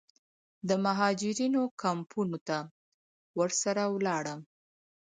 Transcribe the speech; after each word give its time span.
د 0.67 0.69
مهاجرینو 0.85 1.61
کمپونو 1.83 2.37
ته 2.47 2.57
ورسره 3.39 3.83
ولاړم. 3.95 4.39